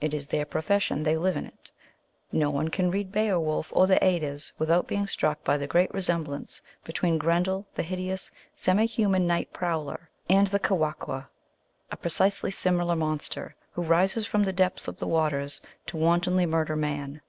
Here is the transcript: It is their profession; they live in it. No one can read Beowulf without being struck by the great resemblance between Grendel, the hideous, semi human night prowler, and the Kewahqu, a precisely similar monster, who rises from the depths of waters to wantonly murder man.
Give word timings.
It 0.00 0.14
is 0.14 0.28
their 0.28 0.44
profession; 0.44 1.02
they 1.02 1.16
live 1.16 1.36
in 1.36 1.46
it. 1.46 1.72
No 2.30 2.48
one 2.48 2.68
can 2.68 2.92
read 2.92 3.10
Beowulf 3.10 3.72
without 3.72 4.86
being 4.86 5.08
struck 5.08 5.42
by 5.42 5.56
the 5.58 5.66
great 5.66 5.92
resemblance 5.92 6.62
between 6.84 7.18
Grendel, 7.18 7.66
the 7.74 7.82
hideous, 7.82 8.30
semi 8.52 8.86
human 8.86 9.26
night 9.26 9.52
prowler, 9.52 10.10
and 10.30 10.46
the 10.46 10.60
Kewahqu, 10.60 11.26
a 11.90 11.96
precisely 11.96 12.52
similar 12.52 12.94
monster, 12.94 13.56
who 13.72 13.82
rises 13.82 14.28
from 14.28 14.44
the 14.44 14.52
depths 14.52 14.86
of 14.86 15.02
waters 15.02 15.60
to 15.86 15.96
wantonly 15.96 16.46
murder 16.46 16.76
man. 16.76 17.20